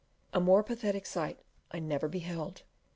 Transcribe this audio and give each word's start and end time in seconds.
A 0.33 0.39
more 0.39 0.63
pathetic 0.63 1.05
sight 1.05 1.41
I 1.69 1.77
never 1.77 2.07
beheld. 2.07 2.63